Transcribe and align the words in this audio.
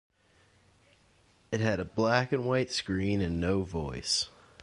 It 1.51 1.59
had 1.59 1.79
a 1.79 1.85
black 1.85 2.31
and 2.31 2.47
white 2.47 2.71
screen 2.71 3.21
and 3.21 3.39
no 3.39 3.61
voice. 3.61 4.29